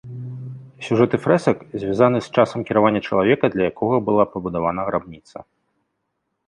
[0.85, 5.37] Сюжэты фрэсак звязаны з часам кіравання чалавека, для якога была пабудавана грабніца.